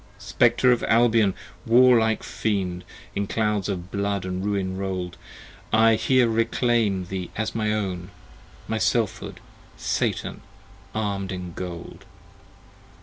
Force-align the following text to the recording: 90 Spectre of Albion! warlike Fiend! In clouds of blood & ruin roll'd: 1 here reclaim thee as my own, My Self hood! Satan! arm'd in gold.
90 0.13 0.13
Spectre 0.17 0.71
of 0.71 0.83
Albion! 0.85 1.35
warlike 1.63 2.23
Fiend! 2.23 2.83
In 3.13 3.27
clouds 3.27 3.69
of 3.69 3.91
blood 3.91 4.25
& 4.25 4.25
ruin 4.25 4.75
roll'd: 4.75 5.15
1 5.69 5.95
here 5.97 6.27
reclaim 6.27 7.05
thee 7.05 7.29
as 7.37 7.53
my 7.53 7.71
own, 7.71 8.09
My 8.67 8.79
Self 8.79 9.19
hood! 9.19 9.39
Satan! 9.77 10.41
arm'd 10.95 11.31
in 11.31 11.53
gold. 11.53 12.05